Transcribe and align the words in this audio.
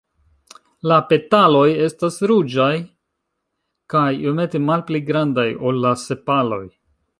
La 0.91 0.95
petaloj 1.11 1.65
estas 1.87 2.17
ruĝaj 2.31 2.71
kaj 3.95 4.07
iomete 4.23 4.65
malpli 4.71 5.05
grandaj 5.13 5.49
ol 5.69 5.81
la 5.87 5.95
sepaloj. 6.09 6.63